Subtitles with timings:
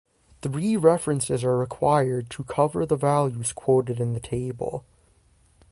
[0.41, 4.83] Three references are required to cover the values quoted in the table.